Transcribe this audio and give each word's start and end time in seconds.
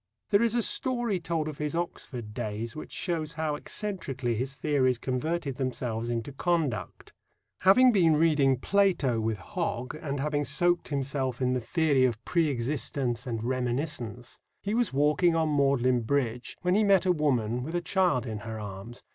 There 0.31 0.41
is 0.41 0.55
a 0.55 0.63
story 0.63 1.19
told 1.19 1.47
of 1.47 1.59
his 1.59 1.75
Oxford 1.75 2.33
days 2.33 2.75
which 2.75 2.91
shows 2.91 3.33
how 3.33 3.53
eccentrically 3.55 4.33
his 4.33 4.55
theories 4.55 4.97
converted 4.97 5.57
themselves 5.57 6.09
into 6.09 6.31
conduct. 6.33 7.13
Having 7.59 7.91
been 7.91 8.15
reading 8.15 8.57
Plato 8.57 9.19
with 9.19 9.37
Hogg, 9.37 9.93
and 9.93 10.19
having 10.19 10.43
soaked 10.43 10.87
himself 10.87 11.39
in 11.39 11.53
the 11.53 11.61
theory 11.61 12.03
of 12.05 12.25
pre 12.25 12.47
existence 12.47 13.27
and 13.27 13.43
reminiscence, 13.43 14.39
he 14.63 14.73
was 14.73 14.91
walking 14.91 15.35
on 15.35 15.55
Magdalen 15.55 16.01
Bridge 16.01 16.57
when 16.63 16.73
he 16.73 16.83
met 16.83 17.05
a 17.05 17.11
woman 17.11 17.61
with 17.61 17.75
a 17.75 17.79
child 17.79 18.25
in 18.25 18.39
her 18.39 18.59
arms. 18.59 19.03